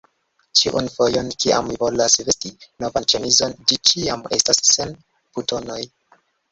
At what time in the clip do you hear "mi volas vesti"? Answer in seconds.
1.73-2.53